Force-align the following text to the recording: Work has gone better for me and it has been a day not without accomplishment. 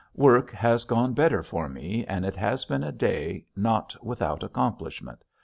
Work 0.15 0.49
has 0.53 0.83
gone 0.83 1.13
better 1.13 1.43
for 1.43 1.69
me 1.69 2.03
and 2.07 2.25
it 2.25 2.35
has 2.35 2.65
been 2.65 2.83
a 2.83 2.91
day 2.91 3.45
not 3.55 3.95
without 4.03 4.41
accomplishment. 4.41 5.23